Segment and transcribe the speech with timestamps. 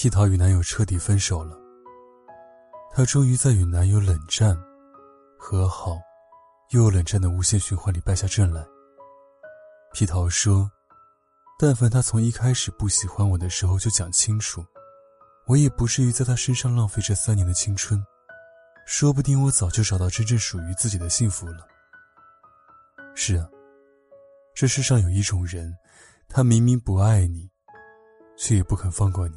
[0.00, 1.58] 皮桃与男友彻底分手了。
[2.92, 4.56] 她终于在与男友冷战、
[5.36, 5.98] 和好，
[6.70, 8.64] 又冷战的无限循环里败下阵来。
[9.92, 10.70] 皮桃说
[11.58, 14.64] ：“但凡他从一开始不喜欢我的时候就讲清楚，
[15.48, 18.00] 我也不至于在他身上浪费这三年的青春，
[18.86, 21.66] 说不定我早就找到真正属于自己的幸福了。”
[23.16, 23.48] 是啊，
[24.54, 25.76] 这世上有一种人，
[26.28, 27.50] 他明明不爱你，
[28.36, 29.36] 却也不肯放过你。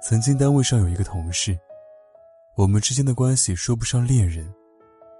[0.00, 1.58] 曾经单位上有一个同事，
[2.56, 4.52] 我们之间的关系说不上恋人，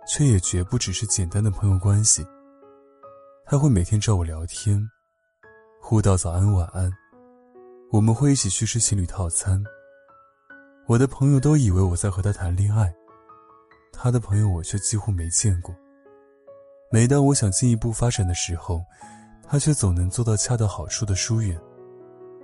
[0.06, 2.24] 却也绝不只是简单的朋友关系。
[3.44, 4.80] 他会每天找我聊天，
[5.80, 6.90] 互道早安晚安，
[7.90, 9.62] 我们会一起去吃情侣套餐。
[10.86, 12.94] 我的朋友都以为我在和他谈恋爱，
[13.92, 15.74] 他的朋友我却几乎没见过。
[16.92, 18.80] 每当我想进一步发展的时候，
[19.48, 21.60] 他却总能做到恰到好处的疏远，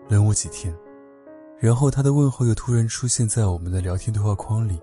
[0.08, 0.74] 冷我几天。
[1.62, 4.82] 然后他的问候又突然出现在我们的聊天对话框里，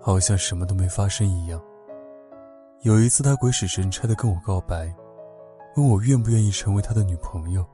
[0.00, 1.60] 好像什么都没发生一样。
[2.82, 4.94] 有一次，他鬼使神差的跟我告白，
[5.74, 7.66] 问我愿不愿意成为他的女朋友。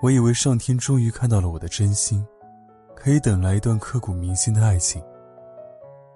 [0.00, 2.26] 我以为上天终于看到了我的真心，
[2.96, 5.02] 可以等来一段刻骨铭心的爱情。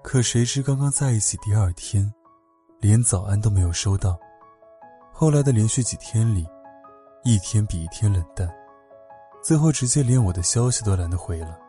[0.01, 2.11] 可谁知刚刚在一起第二天，
[2.79, 4.17] 连早安都没有收到。
[5.11, 6.43] 后来的连续几天里，
[7.23, 8.51] 一天比一天冷淡。
[9.43, 11.59] 最后，直接连我的消息都懒得回了。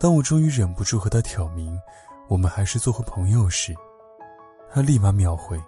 [0.00, 1.80] 当我终于忍不住和他挑明，
[2.28, 3.72] 我们还是做回朋友时，
[4.68, 5.62] 他立马秒回，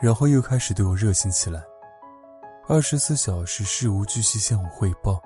[0.00, 1.62] 然后又开始对我热情起来，
[2.66, 5.22] 二十四小时事无巨细向我汇报，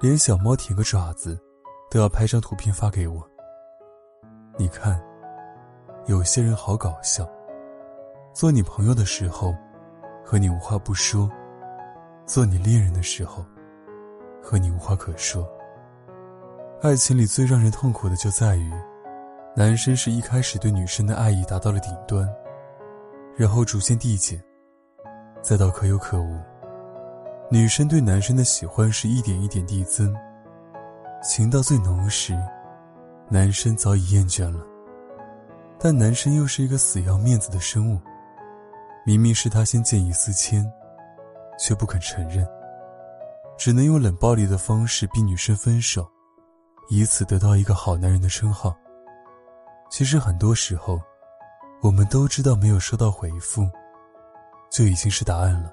[0.00, 1.38] 连小猫舔个爪子，
[1.90, 3.22] 都要拍张图片发给我。
[4.56, 4.98] 你看，
[6.06, 7.28] 有些人好搞笑，
[8.32, 9.54] 做你朋友的时候，
[10.24, 11.28] 和你无话不说；
[12.24, 13.44] 做你恋人的时候。
[14.44, 15.48] 和你无话可说。
[16.82, 18.70] 爱情里最让人痛苦的就在于，
[19.56, 22.28] 男生是一开始对女生的爱意达到了顶端，
[23.34, 24.38] 然后逐渐递减，
[25.40, 26.38] 再到可有可无。
[27.50, 30.14] 女生对男生的喜欢是一点一点递增，
[31.22, 32.38] 情到最浓时，
[33.30, 34.62] 男生早已厌倦了，
[35.78, 37.98] 但男生又是一个死要面子的生物，
[39.06, 40.70] 明明是他先见异思迁，
[41.58, 42.46] 却不肯承认。
[43.56, 46.10] 只能用冷暴力的方式逼女生分手，
[46.88, 48.76] 以此得到一个好男人的称号。
[49.90, 51.00] 其实很多时候，
[51.80, 53.68] 我们都知道没有收到回复，
[54.70, 55.72] 就已经是答案了。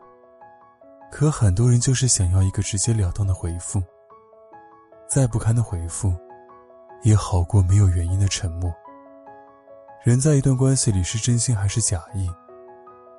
[1.11, 3.81] 可很多人就是想要一个直截了当的回复。
[5.09, 6.13] 再不堪的回复，
[7.01, 8.71] 也好过没有原因的沉默。
[10.03, 12.29] 人在一段关系里是真心还是假意，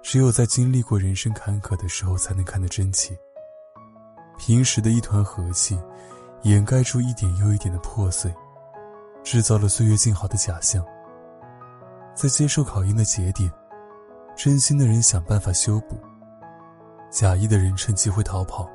[0.02, 3.14] 只有在经历过人生坎坷的时候，才能看得真切。
[4.44, 5.78] 平时的一团和气，
[6.42, 8.34] 掩盖住一点又一点的破碎，
[9.22, 10.84] 制造了岁月静好的假象。
[12.12, 13.48] 在接受考验的节点，
[14.34, 15.97] 真心的人想办法修补，
[17.08, 18.69] 假意的人趁机会逃跑。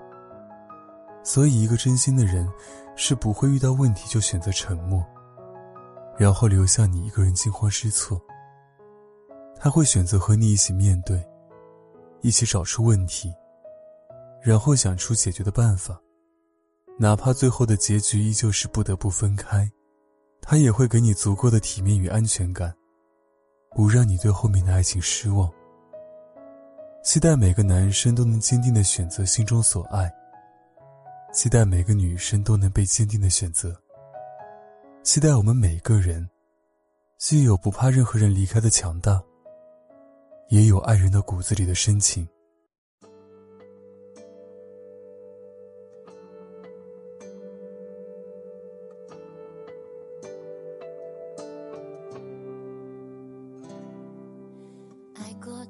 [1.21, 2.49] 所以，一个真心的人
[2.95, 5.05] 是不会遇到问题就选择沉默，
[6.17, 8.17] 然后留下你一个人惊慌失措。
[9.59, 11.21] 他会选择和你一起面对，
[12.21, 13.33] 一起找出问题。
[14.41, 15.99] 然后想出解决的办法，
[16.97, 19.69] 哪怕最后的结局依旧是不得不分开，
[20.41, 22.73] 他也会给你足够的体面与安全感，
[23.71, 25.51] 不让你对后面的爱情失望。
[27.03, 30.11] 期待每个男生都能坚定的选择心中所爱，
[31.33, 33.75] 期待每个女生都能被坚定的选择，
[35.03, 36.29] 期待我们每个人，
[37.17, 39.21] 既有不怕任何人离开的强大，
[40.49, 42.27] 也有爱人的骨子里的深情。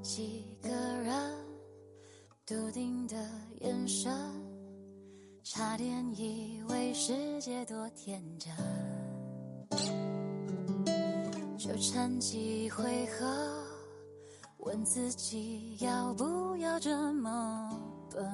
[0.02, 1.34] 几个人，
[2.46, 3.16] 笃定的
[3.62, 4.12] 眼神，
[5.44, 8.52] 差点以为世界多天真。
[11.58, 13.64] 纠缠几回合，
[14.60, 18.26] 问自己要不要这么笨。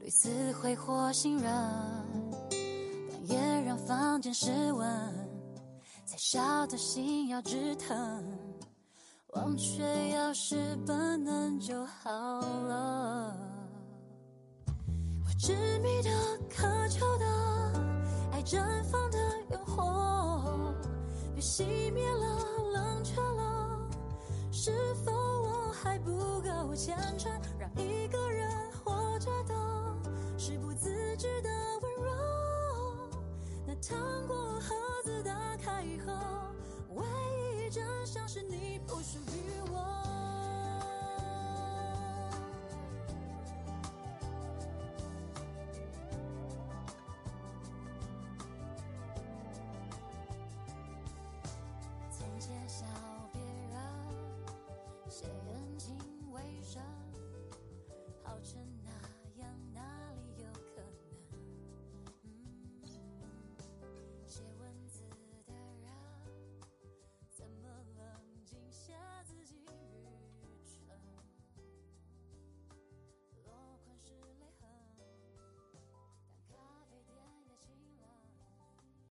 [0.00, 1.52] 屡次挥霍信任，
[2.50, 4.86] 但也让房间失温，
[6.06, 8.24] 才晓得心要直疼。
[9.34, 12.10] 忘却要是本能就好
[12.40, 13.36] 了。
[15.22, 16.10] 我执迷的、
[16.48, 17.26] 渴求的、
[18.32, 19.18] 爱绽放的
[19.50, 20.74] 烟火，
[21.34, 22.38] 被熄灭了、
[22.72, 23.78] 冷却了。
[24.50, 24.72] 是
[25.04, 27.30] 否我还不够虔诚，